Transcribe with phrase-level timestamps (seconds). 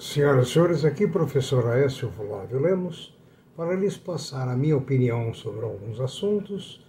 [0.00, 3.14] Senhoras e senhores, aqui professor Aécio Flávio Lemos,
[3.54, 6.82] para lhes passar a minha opinião sobre alguns assuntos,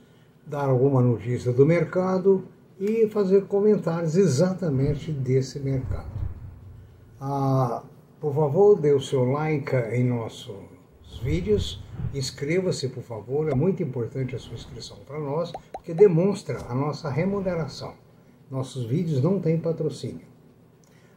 [0.48, 2.46] dar alguma notícia do mercado
[2.80, 6.10] e fazer comentários exatamente desse mercado.
[7.20, 7.84] Ah,
[8.22, 10.56] por favor, dê o seu like em nossos
[11.22, 16.74] vídeos, inscreva-se, por favor, é muito importante a sua inscrição para nós, porque demonstra a
[16.74, 17.94] nossa remuneração.
[18.50, 20.31] Nossos vídeos não têm patrocínio.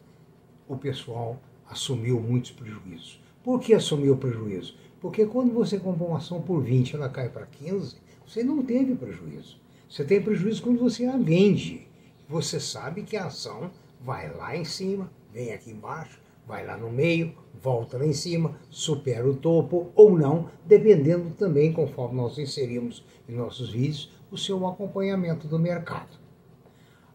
[0.67, 3.20] o pessoal assumiu muitos prejuízos.
[3.43, 4.75] Por que assumiu o prejuízo?
[4.99, 7.95] Porque quando você compra uma ação por 20 ela cai para 15,
[8.25, 9.57] você não teve prejuízo.
[9.89, 11.87] Você tem prejuízo quando você a vende.
[12.29, 16.89] Você sabe que a ação vai lá em cima, vem aqui embaixo, vai lá no
[16.89, 23.03] meio, volta lá em cima, supera o topo ou não, dependendo também, conforme nós inserimos
[23.27, 26.21] em nossos vídeos, o seu acompanhamento do mercado.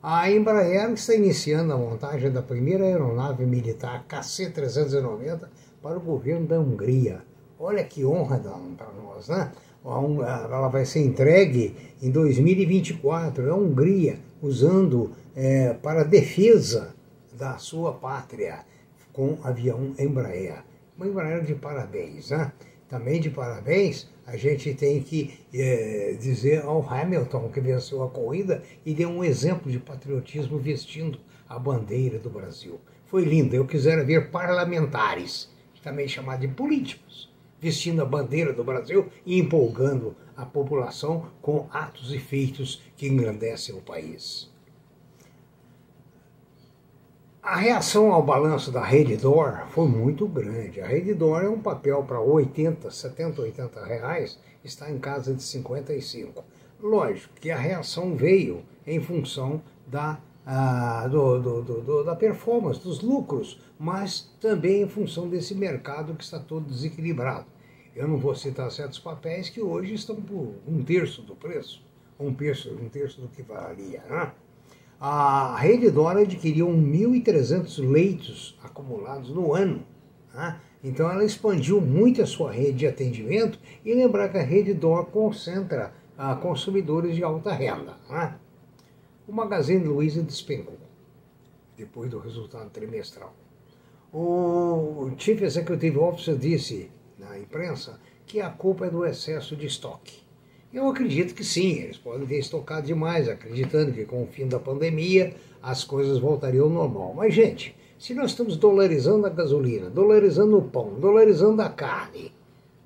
[0.03, 5.49] A Embraer está iniciando a montagem da primeira aeronave militar KC-390
[5.87, 7.23] para o governo da Hungria.
[7.61, 8.41] Olha que honra
[8.77, 9.53] para nós, né?
[9.85, 13.47] Ela vai ser entregue em 2024.
[13.47, 16.93] É a Hungria usando é, para defesa
[17.39, 18.65] da sua pátria
[19.13, 20.65] com avião Embraer.
[20.97, 22.51] Uma Embraer de parabéns, né?
[22.89, 28.61] Também de parabéns, a gente tem que é, dizer ao Hamilton, que venceu a corrida,
[28.85, 32.81] e deu um exemplo de patriotismo vestindo a bandeira do Brasil.
[33.07, 33.55] Foi lindo.
[33.55, 35.55] Eu quisera ver parlamentares
[35.87, 42.13] também chamado de políticos, vestindo a bandeira do Brasil e empolgando a população com atos
[42.13, 44.53] e feitos que engrandecem o país.
[47.41, 50.81] A reação ao balanço da Redditor foi muito grande.
[50.81, 56.45] A Redditor é um papel para 80, 70, 80 reais, está em casa de 55.
[56.81, 63.03] Lógico que a reação veio em função da ah, do, do, do, da performance, dos
[63.03, 67.47] lucros, mas também em função desse mercado que está todo desequilibrado.
[67.97, 71.83] Eu não vou citar certos papéis que hoje estão por um terço do preço,
[72.21, 74.03] um terço, um terço do que valia.
[74.09, 74.31] Né?
[75.01, 79.83] A Rede Dora adquiriu 1.300 leitos acumulados no ano.
[80.33, 80.61] Né?
[80.85, 85.07] Então ela expandiu muito a sua rede de atendimento e lembrar que a Rede Dor
[85.07, 87.97] concentra ah, consumidores de alta renda.
[88.09, 88.35] Né?
[89.27, 90.79] O Magazine Luiza despencou
[91.77, 93.35] depois do resultado trimestral.
[94.13, 100.25] O Chief Executive Officer disse na imprensa que a culpa é do excesso de estoque.
[100.73, 104.59] Eu acredito que sim, eles podem ter estocado demais, acreditando que com o fim da
[104.59, 107.15] pandemia as coisas voltariam ao normal.
[107.15, 112.33] Mas, gente, se nós estamos dolarizando a gasolina, dolarizando o pão, dolarizando a carne,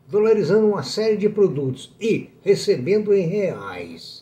[0.09, 4.20] dolarizando uma série de produtos e recebendo em reais,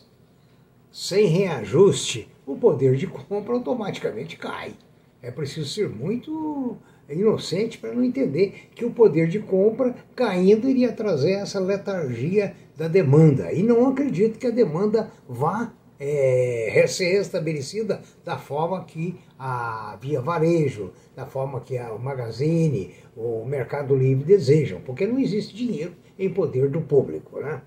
[0.99, 4.73] sem reajuste, o poder de compra automaticamente cai.
[5.21, 6.75] É preciso ser muito
[7.09, 12.89] inocente para não entender que o poder de compra caindo iria trazer essa letargia da
[12.89, 13.49] demanda.
[13.53, 20.19] E não acredito que a demanda vá é, ser restabelecida da forma que a Via
[20.19, 26.29] Varejo, da forma que a, Magazine, o Mercado Livre desejam, porque não existe dinheiro em
[26.29, 27.39] poder do público.
[27.39, 27.61] Né?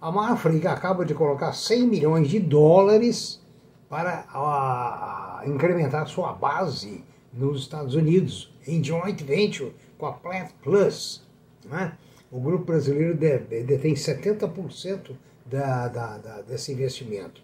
[0.00, 3.40] A Mafra acaba de colocar 100 milhões de dólares
[3.88, 7.02] para a, a incrementar sua base
[7.32, 11.26] nos Estados Unidos, em joint venture com a Plant Plus.
[11.64, 11.92] Né?
[12.30, 17.42] O grupo brasileiro detém 70% da, da, da, desse investimento.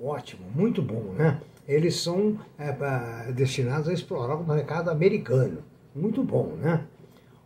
[0.00, 1.40] Ótimo, muito bom, né?
[1.68, 5.58] Eles são é, destinados a explorar o mercado americano.
[5.94, 6.84] Muito bom, né?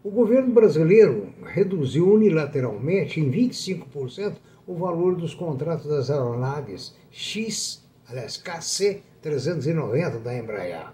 [0.07, 8.41] O governo brasileiro reduziu unilateralmente em 25% o valor dos contratos das aeronaves X, aliás,
[8.41, 10.93] KC-390 da Embraer.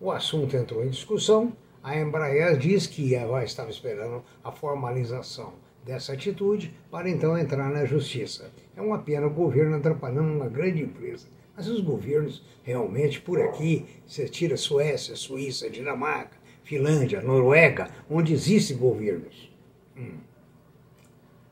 [0.00, 1.52] O assunto entrou em discussão.
[1.82, 3.12] A Embraer diz que
[3.44, 5.52] estava esperando a formalização
[5.84, 8.50] dessa atitude para então entrar na justiça.
[8.74, 11.26] É uma pena o governo atrapalhando uma grande empresa.
[11.54, 18.76] Mas os governos realmente por aqui, você tira Suécia, Suíça, Dinamarca, Finlândia, Noruega, onde existem
[18.76, 19.52] governos.
[19.96, 20.18] Hum.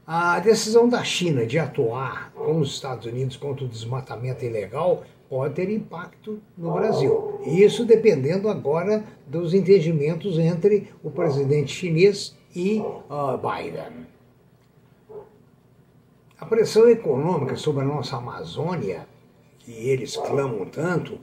[0.07, 5.55] A decisão da China de atuar com os Estados Unidos contra o desmatamento ilegal pode
[5.55, 7.41] ter impacto no Brasil.
[7.47, 14.07] Isso dependendo agora dos entendimentos entre o presidente chinês e uh, Biden.
[16.39, 19.07] A pressão econômica sobre a nossa Amazônia,
[19.61, 21.19] que eles clamam tanto,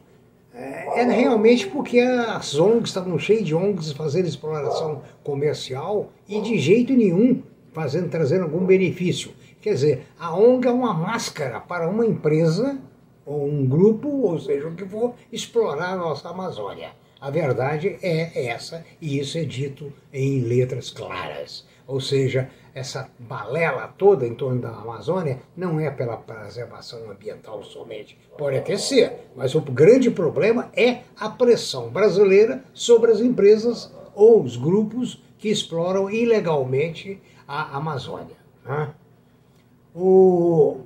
[0.53, 6.57] é, é realmente porque as ONGs estavam cheias de ONGs fazendo exploração comercial e de
[6.57, 7.41] jeito nenhum
[7.71, 9.31] fazendo trazendo algum benefício.
[9.61, 12.79] Quer dizer, a ONG é uma máscara para uma empresa
[13.25, 16.91] ou um grupo, ou seja, o que for, explorar a nossa Amazônia.
[17.21, 21.65] A verdade é essa, e isso é dito em letras claras.
[21.85, 22.49] Ou seja,
[22.79, 28.17] essa balela toda em torno da Amazônia não é pela preservação ambiental somente.
[28.37, 34.41] Pode até ser, mas o grande problema é a pressão brasileira sobre as empresas ou
[34.41, 38.37] os grupos que exploram ilegalmente a Amazônia.
[38.65, 38.89] Né?
[39.93, 40.79] O,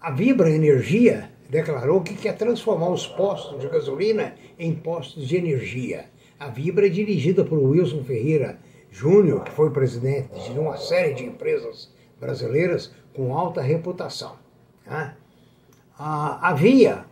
[0.00, 6.06] a Vibra Energia declarou que quer transformar os postos de gasolina em postos de energia.
[6.38, 8.58] A Vibra é dirigida por Wilson Ferreira
[8.98, 14.32] Júnior, que foi presidente de uma série de empresas brasileiras com alta reputação.
[14.84, 15.14] Né?
[15.96, 17.04] A, a Via,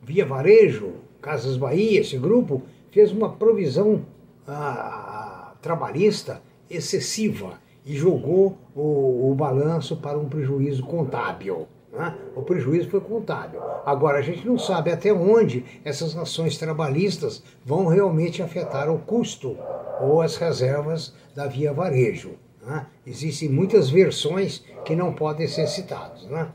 [0.00, 4.06] Via Varejo, Casas Bahia, esse grupo, fez uma provisão
[4.46, 6.40] a, a, trabalhista
[6.70, 11.68] excessiva e jogou o, o balanço para um prejuízo contábil.
[11.92, 12.16] Né?
[12.34, 13.60] O prejuízo foi contábil.
[13.84, 19.54] Agora, a gente não sabe até onde essas nações trabalhistas vão realmente afetar o custo
[20.00, 22.32] ou as reservas da via varejo.
[22.62, 22.86] Né?
[23.06, 26.24] Existem muitas versões que não podem ser citadas.
[26.24, 26.48] Né?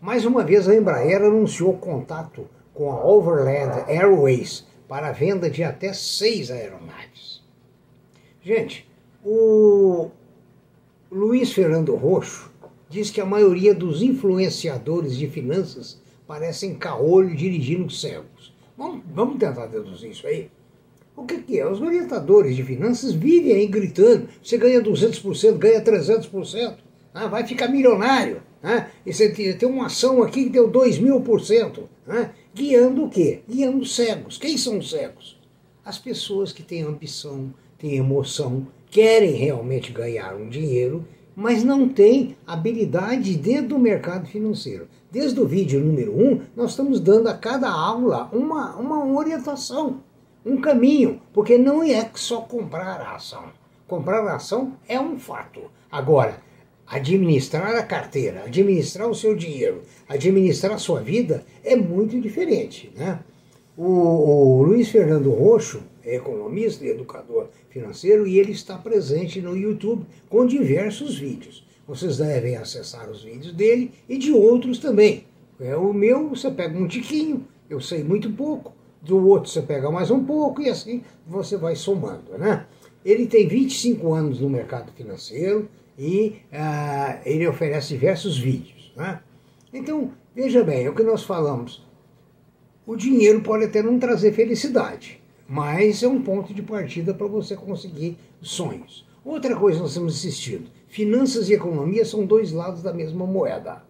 [0.00, 5.64] Mais uma vez, a Embraer anunciou contato com a Overland Airways para a venda de
[5.64, 7.42] até seis aeronaves.
[8.42, 8.86] Gente,
[9.24, 10.10] o
[11.10, 12.52] Luiz Fernando Roxo
[12.90, 18.54] diz que a maioria dos influenciadores de finanças parecem caolho dirigindo cegos.
[18.76, 20.50] Vamos, vamos tentar deduzir isso aí?
[21.16, 21.66] O que, que, é?
[21.68, 26.76] Os orientadores de finanças vivem aí gritando: você ganha 200%, ganha 300%,
[27.12, 28.42] ah, vai ficar milionário.
[28.62, 31.88] Ah, e você tem uma ação aqui que deu 2 mil por cento.
[32.08, 33.42] Ah, guiando o quê?
[33.48, 34.38] Guiando cegos.
[34.38, 35.38] Quem são os cegos?
[35.84, 41.04] As pessoas que têm ambição, têm emoção, querem realmente ganhar um dinheiro
[41.36, 44.86] mas não tem habilidade dentro do mercado financeiro.
[45.10, 50.00] Desde o vídeo número 1, um, nós estamos dando a cada aula uma, uma orientação,
[50.44, 53.44] um caminho, porque não é só comprar a ação.
[53.86, 55.62] Comprar a ação é um fato.
[55.90, 56.40] Agora,
[56.86, 62.92] administrar a carteira, administrar o seu dinheiro, administrar a sua vida é muito diferente.
[62.94, 63.18] Né?
[63.76, 69.56] O, o Luiz Fernando Roxo, é economista e educador financeiro e ele está presente no
[69.56, 71.66] YouTube com diversos vídeos.
[71.86, 75.24] Vocês devem acessar os vídeos dele e de outros também.
[75.58, 78.74] É o meu, você pega um tiquinho, eu sei muito pouco,
[79.04, 82.66] do outro você pega mais um pouco e assim você vai somando, né?
[83.04, 85.68] Ele tem 25 anos no mercado financeiro
[85.98, 89.20] e uh, ele oferece diversos vídeos, né?
[89.72, 91.84] Então, veja bem, é o que nós falamos.
[92.86, 97.56] O dinheiro pode até não trazer felicidade, mas é um ponto de partida para você
[97.56, 99.06] conseguir sonhos.
[99.24, 103.82] Outra coisa que nós estamos assistindo: finanças e economia são dois lados da mesma moeda.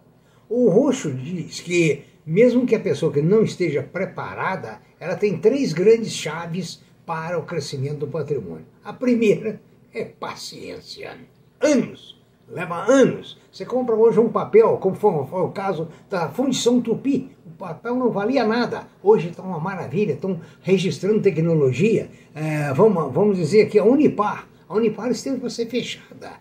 [0.48, 5.72] O Roxo diz que, mesmo que a pessoa que não esteja preparada, ela tem três
[5.72, 8.66] grandes chaves para o crescimento do patrimônio.
[8.82, 9.60] A primeira
[9.92, 11.16] é paciência.
[11.60, 12.14] Anos
[12.48, 13.38] leva anos.
[13.50, 18.10] Você compra hoje um papel, como foi, o caso da Fundição Tupi, o papel não
[18.10, 18.86] valia nada.
[19.02, 22.10] Hoje está uma maravilha, estão registrando tecnologia.
[22.34, 26.32] É, vamos, vamos dizer que a Unipar, a Unipar esteve para ser fechada,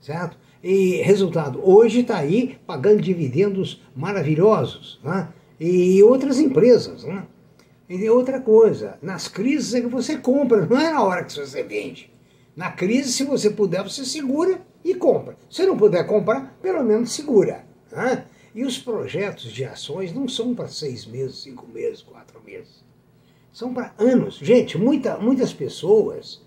[0.00, 0.36] certo?
[0.62, 5.28] E resultado, hoje está aí pagando dividendos maravilhosos, né?
[5.58, 7.26] E outras empresas, né?
[7.88, 11.62] E outra coisa, nas crises é que você compra, não é na hora que você
[11.64, 12.12] vende.
[12.54, 15.36] Na crise, se você puder, você segura e compra.
[15.50, 17.64] Se não puder comprar, pelo menos segura.
[17.90, 18.24] Né?
[18.54, 22.84] E os projetos de ações não são para seis meses, cinco meses, quatro meses.
[23.52, 24.36] São para anos.
[24.36, 26.40] Gente, muita, muitas pessoas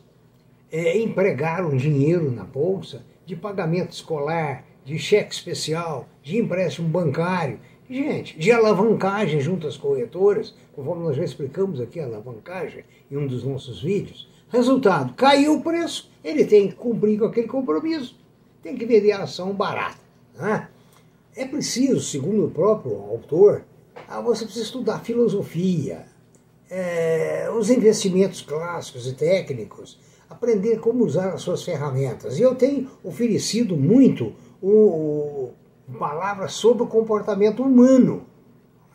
[0.72, 8.38] é, empregaram dinheiro na bolsa de pagamento escolar, de cheque especial, de empréstimo bancário, gente,
[8.38, 13.44] de alavancagem junto às corretoras, conforme nós já explicamos aqui a alavancagem em um dos
[13.44, 14.30] nossos vídeos.
[14.50, 18.16] Resultado, caiu o preço, ele tem que cumprir com aquele compromisso,
[18.62, 20.00] tem que vender a ação barata.
[20.36, 20.68] Né?
[21.36, 23.64] É preciso, segundo o próprio autor,
[24.08, 26.06] ah, você precisa estudar filosofia,
[26.70, 32.40] é, os investimentos clássicos e técnicos, aprender como usar as suas ferramentas.
[32.40, 35.52] E eu tenho oferecido muito o,
[35.88, 38.26] o palavras sobre o comportamento humano,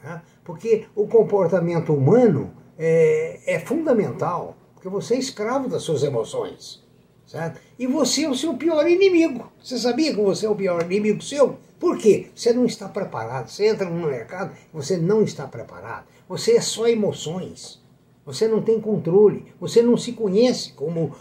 [0.03, 0.23] né?
[0.45, 6.83] porque o comportamento humano é, é fundamental, porque você é escravo das suas emoções.
[7.27, 7.61] Certo?
[7.79, 9.53] E você é o seu pior inimigo.
[9.63, 11.59] Você sabia que você é o pior inimigo seu?
[11.79, 12.29] Por quê?
[12.35, 13.49] Você não está preparado.
[13.49, 16.07] Você entra no mercado, você não está preparado.
[16.29, 17.81] Você é só emoções.
[18.25, 19.45] Você não tem controle.
[19.61, 21.15] Você não se conhece, como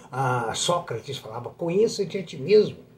[0.53, 2.89] Sócrates falava: conheça-te a ti mesmo.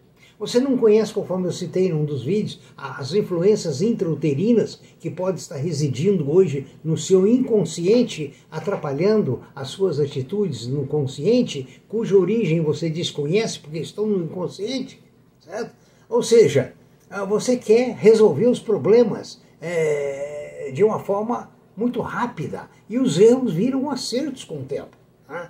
[0.41, 5.36] Você não conhece, conforme eu citei em um dos vídeos, as influências intrauterinas que podem
[5.36, 12.89] estar residindo hoje no seu inconsciente, atrapalhando as suas atitudes no consciente, cuja origem você
[12.89, 15.00] desconhece porque estão no inconsciente,
[15.39, 15.75] certo?
[16.10, 16.74] Ou seja,
[17.08, 21.51] ah, você quer resolver os problemas é, de uma forma
[21.82, 24.96] muito rápida e os erros viram acertos com o tempo.
[25.28, 25.50] Né?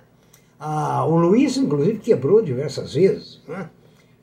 [0.58, 3.40] Ah, o Luiz, inclusive, quebrou diversas vezes.
[3.46, 3.68] Né?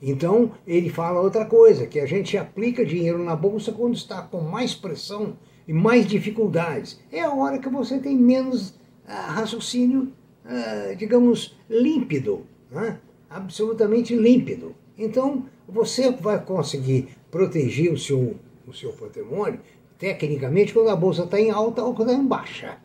[0.02, 4.42] Então, ele fala outra coisa, que a gente aplica dinheiro na bolsa quando está com
[4.42, 5.38] mais pressão
[5.68, 7.00] e mais dificuldades.
[7.12, 8.74] É a hora que você tem menos
[9.08, 10.12] ah, raciocínio,
[10.44, 13.00] ah, digamos, límpido, né?
[13.30, 14.74] absolutamente límpido.
[14.98, 18.36] Então, você vai conseguir proteger o seu,
[18.68, 19.60] o seu patrimônio,
[20.00, 22.78] tecnicamente, quando a bolsa está em alta ou quando está em baixa.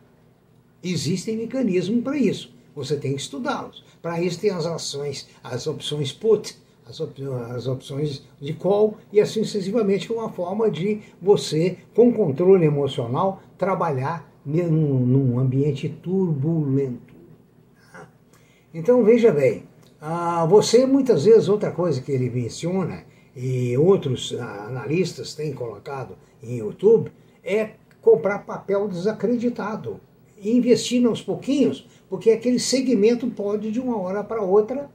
[0.83, 2.53] Existem mecanismos para isso.
[2.75, 3.83] Você tem que estudá-los.
[4.01, 6.55] Para isso tem as ações, as opções put,
[6.85, 7.19] as, op
[7.49, 12.65] as opções de call e assim sucessivamente, que é uma forma de você, com controle
[12.65, 17.15] emocional, trabalhar num, num ambiente turbulento.
[17.91, 18.07] Tá?
[18.73, 19.63] Então veja bem,
[19.99, 26.57] ah, você muitas vezes, outra coisa que ele menciona, e outros analistas têm colocado em
[26.57, 27.11] YouTube,
[27.43, 29.99] é comprar papel desacreditado.
[30.37, 34.89] E investir aos pouquinhos, porque aquele segmento pode de uma hora para outra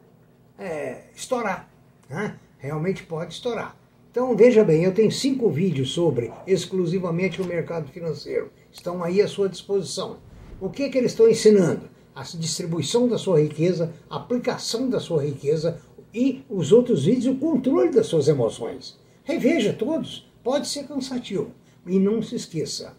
[0.59, 1.71] é, estourar
[2.11, 2.37] né?
[2.59, 3.77] realmente pode estourar.
[4.11, 8.51] Então veja bem, eu tenho cinco vídeos sobre exclusivamente o mercado financeiro.
[8.73, 10.19] Estão aí à sua disposição.
[10.61, 11.89] O que, que eles estão ensinando?
[12.13, 15.81] A distribuição da sua riqueza, a aplicação da sua riqueza
[16.13, 18.99] e os outros vídeos, o controle das suas emoções.
[19.25, 21.53] Reveja todos, pode ser cansativo.
[21.87, 22.97] E não se esqueça,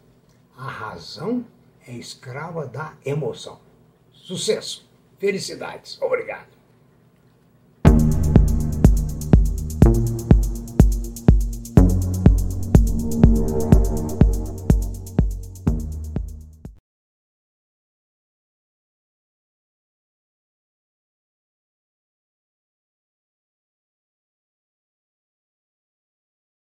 [0.58, 1.46] a razão
[1.88, 3.60] é escrava da emoção.
[4.12, 4.90] Sucesso,
[5.20, 6.61] felicidades, obrigado.